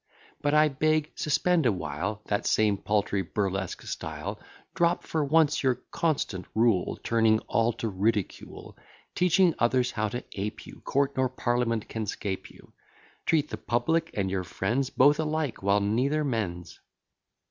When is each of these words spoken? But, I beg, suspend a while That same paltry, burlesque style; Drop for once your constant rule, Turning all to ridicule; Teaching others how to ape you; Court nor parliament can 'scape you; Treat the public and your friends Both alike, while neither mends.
But, 0.41 0.55
I 0.55 0.67
beg, 0.67 1.11
suspend 1.13 1.67
a 1.67 1.71
while 1.71 2.23
That 2.25 2.47
same 2.47 2.75
paltry, 2.77 3.21
burlesque 3.21 3.83
style; 3.83 4.39
Drop 4.73 5.03
for 5.03 5.23
once 5.23 5.61
your 5.61 5.75
constant 5.91 6.47
rule, 6.55 6.97
Turning 7.03 7.37
all 7.41 7.71
to 7.73 7.87
ridicule; 7.87 8.75
Teaching 9.13 9.53
others 9.59 9.91
how 9.91 10.07
to 10.09 10.23
ape 10.31 10.65
you; 10.65 10.81
Court 10.85 11.15
nor 11.15 11.29
parliament 11.29 11.87
can 11.87 12.07
'scape 12.07 12.49
you; 12.49 12.73
Treat 13.27 13.49
the 13.51 13.57
public 13.57 14.09
and 14.15 14.31
your 14.31 14.43
friends 14.43 14.89
Both 14.89 15.19
alike, 15.19 15.61
while 15.61 15.81
neither 15.81 16.23
mends. 16.23 16.79